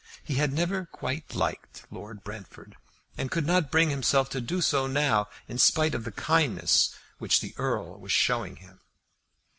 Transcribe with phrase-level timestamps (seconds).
[0.23, 2.75] He had never quite liked Lord Brentford,
[3.19, 7.39] and could not bring himself to do so now in spite of the kindness which
[7.39, 8.79] the Earl was showing him.